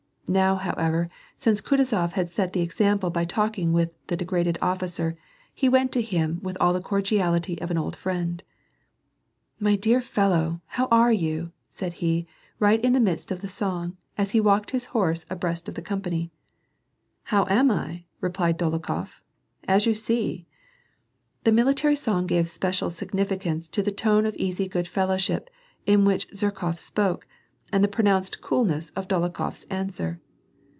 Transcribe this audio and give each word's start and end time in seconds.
Now, 0.27 0.55
how 0.55 0.71
ever, 0.75 1.09
since 1.37 1.59
Kutuzof 1.59 2.13
had 2.13 2.29
set 2.29 2.53
the 2.53 2.61
example 2.61 3.09
by 3.09 3.25
talking 3.25 3.73
with 3.73 3.97
the 4.07 4.15
degraded 4.15 4.57
officer, 4.61 5.17
he 5.53 5.67
went 5.67 5.91
to 5.91 6.01
him 6.01 6.39
with 6.41 6.55
all 6.61 6.71
the 6.71 6.79
cordiality 6.79 7.59
of 7.59 7.69
an 7.69 7.77
old 7.77 7.97
friend. 7.97 8.41
"My 9.59 9.75
dear 9.75 9.99
fellow, 9.99 10.61
how 10.67 10.87
are 10.89 11.11
you?" 11.11 11.51
said 11.69 11.95
he, 11.95 12.27
right 12.59 12.81
in 12.81 12.93
the 12.93 13.01
midst 13.01 13.29
of 13.29 13.41
the 13.41 13.49
song, 13.49 13.97
as 14.17 14.31
he 14.31 14.39
walked 14.39 14.71
his 14.71 14.85
horse 14.95 15.25
abreast 15.29 15.67
of 15.67 15.75
the 15.75 15.81
company." 15.81 16.31
How 17.33 17.45
am 17.49 17.69
I?" 17.69 18.05
repeated 18.21 18.57
Dolokhof," 18.57 19.19
As 19.75 19.85
you 19.85 19.93
see." 19.93 20.45
The 21.43 21.51
military 21.51 21.97
song 21.97 22.25
gave 22.25 22.45
a 22.45 22.47
special 22.47 22.89
significance 22.89 23.67
to 23.67 23.83
the 23.83 23.91
tone 23.91 24.25
of 24.25 24.35
easy 24.35 24.69
good 24.69 24.87
fellowship 24.87 25.49
in 25.85 26.05
which 26.05 26.29
Zherkof 26.29 26.79
spoke, 26.79 27.27
and 27.73 27.81
the 27.81 27.87
pro 27.87 28.03
nounced 28.03 28.41
coolness 28.41 28.89
of 28.97 29.07
Dolokhof's 29.07 29.63
answer. 29.65 30.19